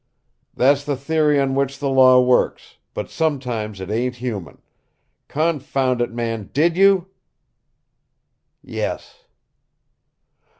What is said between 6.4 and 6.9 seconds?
DID